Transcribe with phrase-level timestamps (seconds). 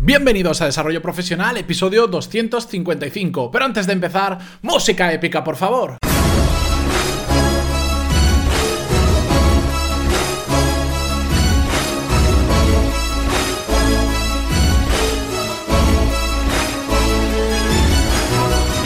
[0.00, 3.50] Bienvenidos a Desarrollo Profesional, episodio 255.
[3.50, 5.98] Pero antes de empezar, música épica, por favor.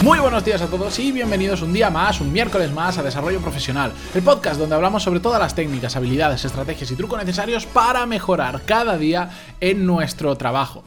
[0.02, 3.40] Muy buenos días a todos y bienvenidos un día más, un miércoles más a Desarrollo
[3.40, 8.06] Profesional, el podcast donde hablamos sobre todas las técnicas, habilidades, estrategias y trucos necesarios para
[8.06, 9.28] mejorar cada día
[9.60, 10.82] en nuestro trabajo.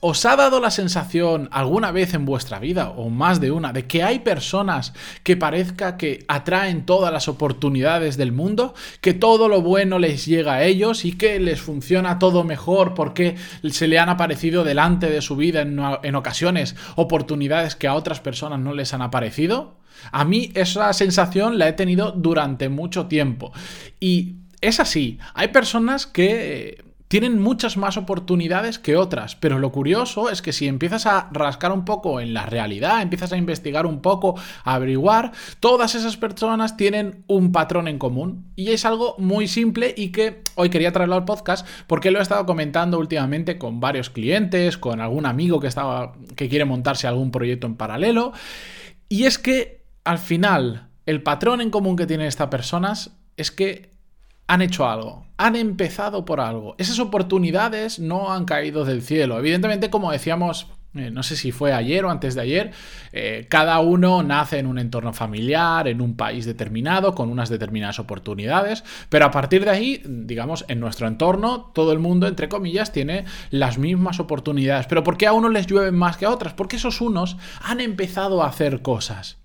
[0.00, 3.86] ¿Os ha dado la sensación alguna vez en vuestra vida, o más de una, de
[3.86, 9.62] que hay personas que parezca que atraen todas las oportunidades del mundo, que todo lo
[9.62, 13.36] bueno les llega a ellos y que les funciona todo mejor porque
[13.70, 18.60] se le han aparecido delante de su vida en, ocasiones oportunidades que a otras personas
[18.60, 19.78] no les han aparecido?
[20.12, 23.50] A mí esa sensación la he tenido durante mucho tiempo.
[23.98, 30.30] Y es así, hay personas que tienen muchas más oportunidades que otras, pero lo curioso
[30.30, 34.02] es que si empiezas a rascar un poco en la realidad, empiezas a investigar un
[34.02, 38.50] poco, a averiguar, todas esas personas tienen un patrón en común.
[38.56, 42.22] Y es algo muy simple y que hoy quería traerlo al podcast porque lo he
[42.22, 47.30] estado comentando últimamente con varios clientes, con algún amigo que estaba que quiere montarse algún
[47.30, 48.32] proyecto en paralelo.
[49.08, 53.95] Y es que al final el patrón en común que tienen estas personas es que
[54.46, 56.74] han hecho algo, han empezado por algo.
[56.78, 59.38] Esas oportunidades no han caído del cielo.
[59.38, 62.70] Evidentemente, como decíamos, eh, no sé si fue ayer o antes de ayer,
[63.12, 67.98] eh, cada uno nace en un entorno familiar, en un país determinado, con unas determinadas
[67.98, 72.92] oportunidades, pero a partir de ahí, digamos, en nuestro entorno, todo el mundo, entre comillas,
[72.92, 74.86] tiene las mismas oportunidades.
[74.86, 76.54] Pero ¿por qué a unos les llueven más que a otras?
[76.54, 79.38] Porque esos unos han empezado a hacer cosas.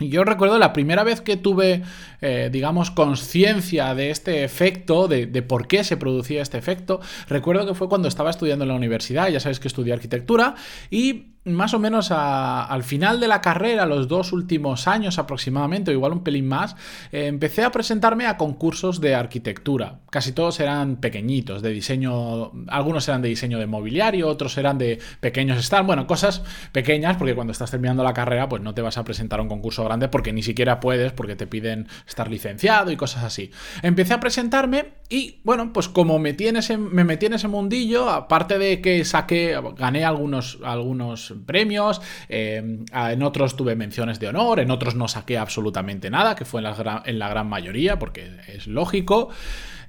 [0.00, 1.82] Yo recuerdo la primera vez que tuve,
[2.22, 7.74] eh, digamos, conciencia de este efecto, de, por qué se producía este efecto, recuerdo que
[7.74, 10.54] fue cuando estaba estudiando en la universidad, ya sabéis que estudié arquitectura,
[10.90, 15.94] y más o menos al final de la carrera, los dos últimos años aproximadamente, o
[15.94, 16.74] igual un pelín más,
[17.12, 20.00] eh, empecé a presentarme a concursos de arquitectura.
[20.10, 24.98] Casi todos eran pequeñitos, de diseño, algunos eran de diseño de mobiliario, otros eran de
[25.20, 28.96] pequeños stand, bueno, cosas pequeñas, porque cuando estás terminando la carrera, pues no te vas
[28.96, 32.90] a presentar a un concurso grande porque ni siquiera puedes, porque te piden estar licenciado
[32.90, 33.50] y cosas así.
[33.82, 37.48] Empecé a presentarme y, bueno, pues como me metí en ese, me metí en ese
[37.48, 44.28] mundillo, aparte de que saqué, gané algunos, algunos premios, eh, en otros tuve menciones de
[44.28, 48.66] honor, en otros no saqué absolutamente nada, que fue en la gran mayoría, porque es
[48.66, 49.30] lógico.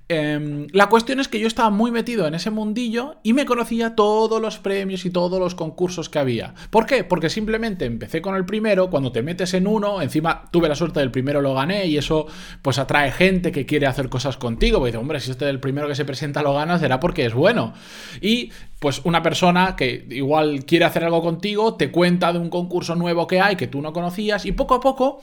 [0.09, 3.95] Em, la cuestión es que yo estaba muy metido en ese mundillo y me conocía
[3.95, 6.53] todos los premios y todos los concursos que había.
[6.69, 7.05] ¿Por qué?
[7.05, 10.99] Porque simplemente empecé con el primero, cuando te metes en uno, encima tuve la suerte
[10.99, 12.27] del primero lo gané y eso
[12.61, 15.61] pues atrae gente que quiere hacer cosas contigo, porque dice, hombre, si este es el
[15.61, 17.73] primero que se presenta lo ganas, será porque es bueno.
[18.19, 22.95] Y pues una persona que igual quiere hacer algo contigo, te cuenta de un concurso
[22.95, 25.21] nuevo que hay que tú no conocías y poco a poco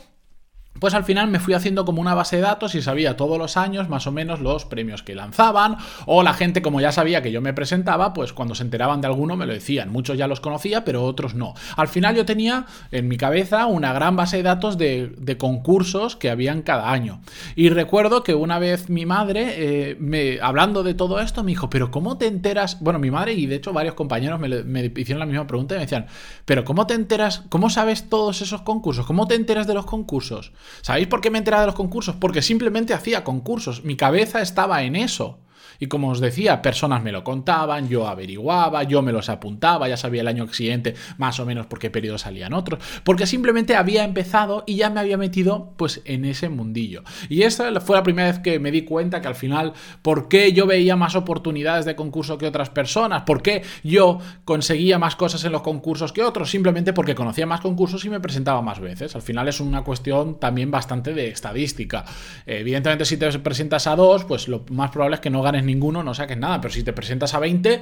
[0.79, 3.57] pues al final me fui haciendo como una base de datos y sabía todos los
[3.57, 7.33] años más o menos los premios que lanzaban o la gente como ya sabía que
[7.33, 9.91] yo me presentaba, pues cuando se enteraban de alguno me lo decían.
[9.91, 11.55] Muchos ya los conocía, pero otros no.
[11.77, 16.31] Al final yo tenía en mi cabeza una gran base de datos de, concursos que
[16.31, 17.21] habían cada año.
[17.55, 21.71] Y recuerdo que una vez mi madre, eh, me, hablando de todo esto, me dijo,
[21.71, 22.81] pero ¿cómo te enteras?
[22.81, 25.79] Bueno, mi madre y de hecho varios compañeros me, me hicieron la misma pregunta y
[25.79, 26.07] me decían,
[26.45, 27.43] pero ¿cómo te enteras?
[27.49, 29.07] ¿Cómo sabes todos esos concursos?
[29.07, 30.53] ¿Cómo te enteras de los concursos?
[30.83, 32.17] ¿Sabéis por qué me he enterado de los concursos?
[32.17, 33.85] Porque simplemente hacía concursos.
[33.85, 35.39] Mi cabeza estaba en eso.
[35.79, 39.97] Y como os decía, personas me lo contaban, yo averiguaba, yo me los apuntaba, ya
[39.97, 44.05] sabía el año siguiente más o menos por qué periodo salían otros, porque simplemente había
[44.05, 47.03] empezado y ya me había metido pues en ese mundillo.
[47.29, 50.53] Y esta fue la primera vez que me di cuenta que al final, ¿por qué
[50.53, 53.23] yo veía más oportunidades de concurso que otras personas?
[53.23, 56.51] ¿Por qué yo conseguía más cosas en los concursos que otros?
[56.51, 59.15] Simplemente porque conocía más concursos y me presentaba más veces.
[59.15, 62.05] Al final es una cuestión también bastante de estadística.
[62.47, 66.03] Evidentemente si te presentas a dos, pues lo más probable es que no ganes ninguno,
[66.03, 66.61] no saques nada.
[66.61, 67.81] Pero si te presentas a 20,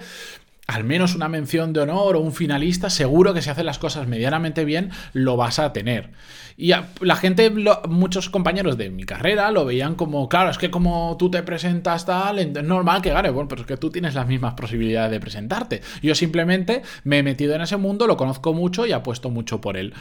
[0.67, 4.09] al menos una mención de honor o un finalista, seguro que si haces las cosas
[4.09, 6.11] medianamente bien, lo vas a tener.
[6.57, 7.53] Y la gente,
[7.89, 12.07] muchos compañeros de mi carrera lo veían como, claro, es que como tú te presentas
[12.07, 13.31] tal, es normal que gane.
[13.31, 15.83] Bueno, pero es que tú tienes las mismas posibilidades de presentarte.
[16.03, 19.77] Yo simplemente me he metido en ese mundo, lo conozco mucho y apuesto mucho por
[19.77, 19.93] él.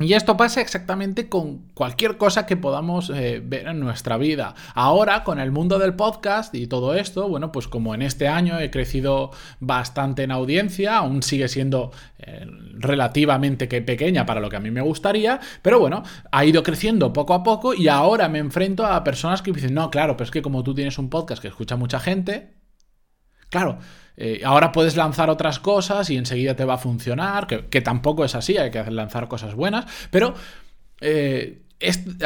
[0.00, 4.54] Y esto pasa exactamente con cualquier cosa que podamos eh, ver en nuestra vida.
[4.74, 8.58] Ahora, con el mundo del podcast y todo esto, bueno, pues como en este año
[8.58, 9.30] he crecido
[9.60, 12.46] bastante en audiencia, aún sigue siendo eh,
[12.78, 17.12] relativamente que pequeña para lo que a mí me gustaría, pero bueno, ha ido creciendo
[17.12, 20.30] poco a poco y ahora me enfrento a personas que dicen, no, claro, pero es
[20.30, 22.59] que como tú tienes un podcast que escucha mucha gente,
[23.50, 23.78] Claro,
[24.16, 28.34] eh, ahora puedes lanzar otras cosas y enseguida te va a funcionar, que, tampoco es
[28.34, 30.34] así, hay que lanzar cosas buenas, pero...
[31.00, 31.62] Eh,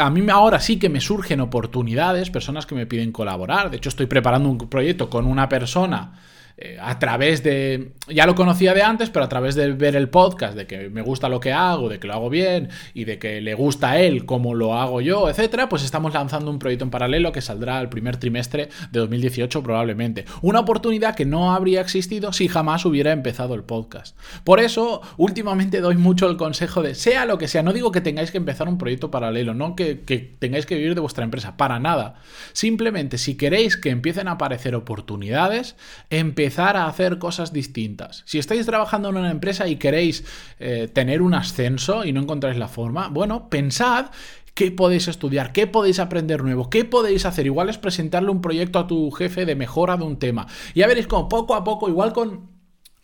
[0.00, 3.70] a mí ahora sí que me surgen oportunidades, personas que me piden colaborar.
[3.70, 6.18] De hecho, estoy preparando un proyecto con una persona
[6.56, 10.08] eh, a través de, ya lo conocía de antes, pero a través de ver el
[10.08, 13.18] podcast, de que me gusta lo que hago, de que lo hago bien y de
[13.18, 16.84] que le gusta a él como lo hago yo, etcétera, pues estamos lanzando un proyecto
[16.84, 20.26] en paralelo que saldrá el primer trimestre de 2018 probablemente.
[20.42, 24.16] Una oportunidad que no habría existido si jamás hubiera empezado el podcast.
[24.44, 28.00] Por eso, últimamente doy mucho el consejo de sea lo que sea, no digo que
[28.00, 29.96] tengáis que empezar un proyecto paralelo, no que,
[30.38, 32.14] tengáis que vivir de vuestra empresa, para nada.
[32.52, 35.74] Simplemente, si queréis que empiecen a aparecer oportunidades,
[36.10, 38.22] empezad empezar a hacer cosas distintas.
[38.26, 40.24] Si estáis trabajando en una empresa y queréis
[40.60, 44.10] eh, tener un ascenso y no encontráis la forma, bueno, pensad
[44.52, 47.46] qué podéis estudiar, qué podéis aprender nuevo, qué podéis hacer.
[47.46, 50.46] Igual es presentarle un proyecto a tu jefe de mejora de un tema.
[50.74, 52.50] Ya veréis como poco a poco, igual con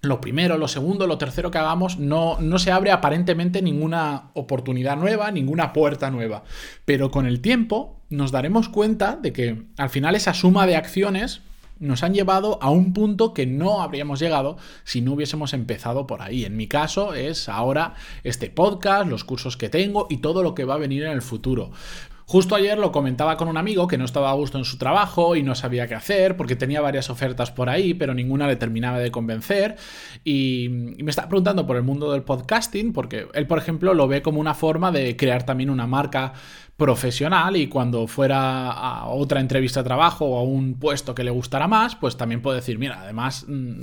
[0.03, 4.99] lo primero, lo segundo, lo tercero que hagamos, no, no, se abre aparentemente ninguna oportunidad
[4.99, 6.45] nueva, ninguna puerta nueva.
[6.85, 11.41] Pero con el tiempo nos daremos cuenta de que al final esa suma de acciones
[11.81, 16.23] nos han llevado a un punto que no habríamos llegado si no hubiésemos empezado por
[16.23, 16.45] ahí.
[16.45, 20.65] En mi caso es ahora este podcast, los cursos que tengo y todo lo que
[20.65, 21.73] va a venir en el futuro.
[22.31, 25.35] Justo ayer lo comentaba con un amigo que no estaba a gusto en su trabajo
[25.35, 29.01] y no sabía qué hacer porque tenía varias ofertas por ahí, pero ninguna le terminaba
[29.01, 29.75] de convencer.
[30.23, 34.23] Y, me está preguntando por el mundo del podcasting, porque él, por ejemplo, lo ve
[34.23, 36.35] como una forma de crear también una marca
[36.81, 41.31] profesional y cuando fuera a otra entrevista de trabajo o a un puesto que le
[41.31, 43.83] gustara más, pues también puede decir, mira, además mm,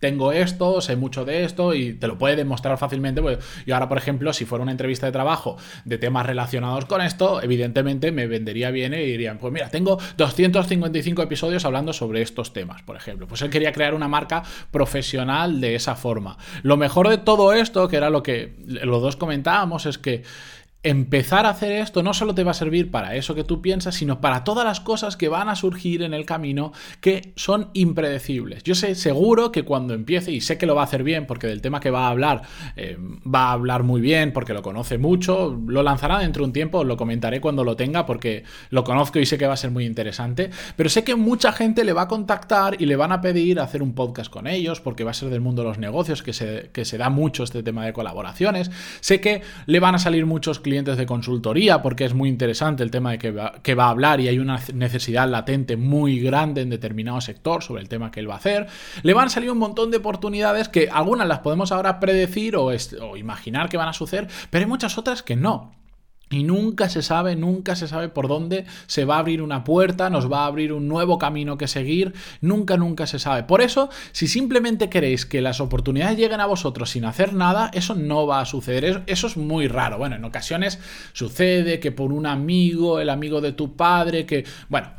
[0.00, 3.20] tengo esto, sé mucho de esto y te lo puede demostrar fácilmente.
[3.20, 7.02] Pues, y ahora, por ejemplo, si fuera una entrevista de trabajo de temas relacionados con
[7.02, 12.54] esto, evidentemente me vendería bien y dirían, pues mira, tengo 255 episodios hablando sobre estos
[12.54, 13.28] temas, por ejemplo.
[13.28, 16.38] Pues él quería crear una marca profesional de esa forma.
[16.62, 20.22] Lo mejor de todo esto, que era lo que los dos comentábamos, es que
[20.84, 23.96] empezar a hacer esto no solo te va a servir para eso que tú piensas,
[23.96, 28.62] sino para todas las cosas que van a surgir en el camino que son impredecibles.
[28.62, 31.48] Yo sé seguro que cuando empiece, y sé que lo va a hacer bien, porque
[31.48, 32.42] del tema que va a hablar,
[32.76, 32.96] eh,
[33.26, 36.84] va a hablar muy bien, porque lo conoce mucho, lo lanzará dentro de un tiempo,
[36.84, 39.84] lo comentaré cuando lo tenga, porque lo conozco y sé que va a ser muy
[39.84, 43.58] interesante, pero sé que mucha gente le va a contactar y le van a pedir
[43.58, 46.32] hacer un podcast con ellos, porque va a ser del mundo de los negocios, que
[46.32, 48.70] se, que se da mucho este tema de colaboraciones,
[49.00, 52.90] sé que le van a salir muchos clientes de consultoría, porque es muy interesante el
[52.90, 56.60] tema de que va, que va a hablar y hay una necesidad latente muy grande
[56.60, 58.66] en determinado sector sobre el tema que él va a hacer.
[59.02, 62.66] Le van a salir un montón de oportunidades que algunas las podemos ahora predecir o,
[62.66, 65.77] o imaginar que van a suceder, pero hay muchas otras que no.
[66.30, 70.10] Y nunca se sabe, nunca se sabe por dónde se va a abrir una puerta,
[70.10, 73.44] nos va a abrir un nuevo camino que seguir, nunca, nunca se sabe.
[73.44, 77.94] Por eso, si simplemente queréis que las oportunidades lleguen a vosotros sin hacer nada, eso
[77.94, 79.98] no va a suceder, eso es muy raro.
[79.98, 80.78] Bueno, en ocasiones
[81.12, 84.90] sucede que por un amigo, el amigo de tu padre, que, bueno,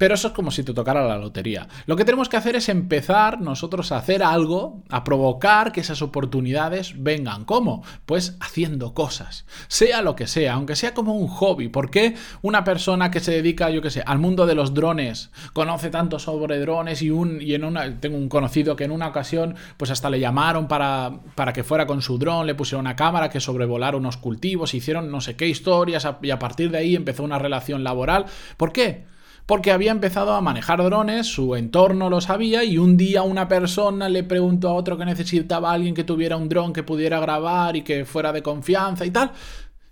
[0.00, 1.68] pero eso es como si te tocara la lotería.
[1.84, 6.00] Lo que tenemos que hacer es empezar nosotros a hacer algo, a provocar que esas
[6.00, 7.44] oportunidades vengan.
[7.44, 7.84] ¿Cómo?
[8.06, 9.44] Pues haciendo cosas.
[9.68, 11.68] Sea lo que sea, aunque sea como un hobby.
[11.68, 15.32] ¿Por qué una persona que se dedica, yo qué sé, al mundo de los drones,
[15.52, 19.08] conoce tanto sobre drones y, un, y en una, tengo un conocido que en una
[19.08, 22.96] ocasión, pues hasta le llamaron para, para que fuera con su dron, le pusieron una
[22.96, 26.96] cámara que sobrevolara unos cultivos, hicieron no sé qué historias y a partir de ahí
[26.96, 28.24] empezó una relación laboral.
[28.56, 29.10] ¿Por qué?
[29.50, 34.08] Porque había empezado a manejar drones, su entorno lo sabía y un día una persona
[34.08, 37.74] le preguntó a otro que necesitaba a alguien que tuviera un dron que pudiera grabar
[37.74, 39.32] y que fuera de confianza y tal.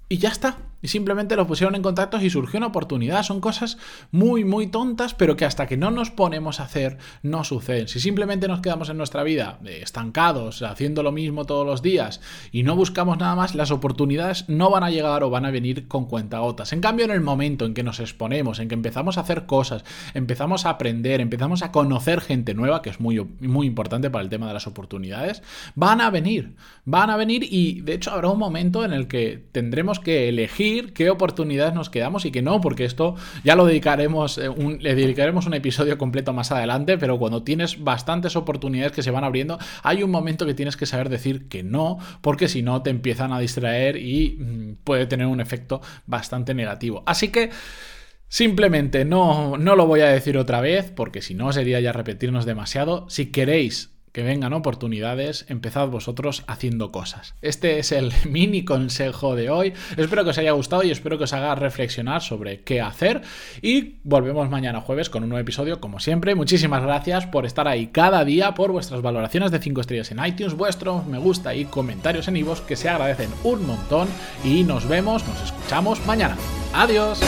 [0.08, 0.58] Y ya está.
[0.80, 3.22] Y simplemente los pusieron en contacto y surgió una oportunidad.
[3.24, 3.78] Son cosas
[4.12, 7.88] muy, muy tontas, pero que hasta que no nos ponemos a hacer, no suceden.
[7.88, 12.20] Si simplemente nos quedamos en nuestra vida eh, estancados, haciendo lo mismo todos los días
[12.52, 15.88] y no buscamos nada más, las oportunidades no van a llegar o van a venir
[15.88, 16.72] con cuentagotas.
[16.72, 19.84] En cambio, en el momento en que nos exponemos, en que empezamos a hacer cosas,
[20.14, 24.30] empezamos a aprender, empezamos a conocer gente nueva, que es muy, muy importante para el
[24.30, 25.42] tema de las oportunidades,
[25.74, 26.54] van a venir.
[26.84, 30.67] Van a venir y de hecho habrá un momento en el que tendremos que elegir
[30.94, 35.46] qué oportunidades nos quedamos y qué no, porque esto ya lo dedicaremos, eh, le dedicaremos
[35.46, 40.02] un episodio completo más adelante, pero cuando tienes bastantes oportunidades que se van abriendo, hay
[40.02, 43.40] un momento que tienes que saber decir que no, porque si no te empiezan a
[43.40, 47.02] distraer y mm, puede tener un efecto bastante negativo.
[47.06, 47.50] Así que...
[48.30, 52.44] Simplemente no, no lo voy a decir otra vez, porque si no sería ya repetirnos
[52.44, 53.08] demasiado.
[53.08, 57.36] Si queréis que vengan oportunidades, empezad vosotros haciendo cosas.
[57.40, 59.74] Este es el mini consejo de hoy.
[59.96, 63.22] Espero que os haya gustado y espero que os haga reflexionar sobre qué hacer.
[63.62, 66.34] Y volvemos mañana jueves con un nuevo episodio, como siempre.
[66.34, 70.54] Muchísimas gracias por estar ahí cada día, por vuestras valoraciones de 5 estrellas en iTunes,
[70.54, 74.08] vuestros me gusta y comentarios en iVoox que se agradecen un montón.
[74.42, 76.36] Y nos vemos, nos escuchamos mañana.
[76.74, 77.20] Adiós.